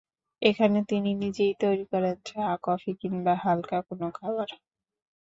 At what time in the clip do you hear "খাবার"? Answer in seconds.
4.17-4.49